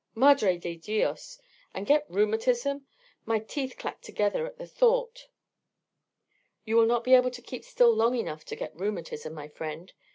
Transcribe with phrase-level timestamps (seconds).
[0.15, 1.37] "Madre de dios!
[1.75, 2.87] And get rheumatism?
[3.23, 5.27] My teeth clack together at the thought."
[6.65, 9.93] "You will not be able to keep still long enough to get rheumatism, my friend.